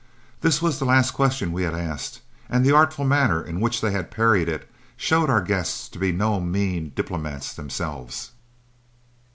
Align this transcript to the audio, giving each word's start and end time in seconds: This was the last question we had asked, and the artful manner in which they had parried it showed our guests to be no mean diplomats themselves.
This 0.41 0.63
was 0.63 0.79
the 0.79 0.85
last 0.85 1.11
question 1.11 1.51
we 1.51 1.61
had 1.61 1.75
asked, 1.75 2.21
and 2.49 2.65
the 2.65 2.71
artful 2.73 3.05
manner 3.05 3.39
in 3.39 3.59
which 3.59 3.81
they 3.81 3.91
had 3.91 4.09
parried 4.09 4.49
it 4.49 4.67
showed 4.97 5.29
our 5.29 5.43
guests 5.43 5.87
to 5.89 5.99
be 5.99 6.11
no 6.11 6.39
mean 6.39 6.91
diplomats 6.95 7.53
themselves. 7.53 8.31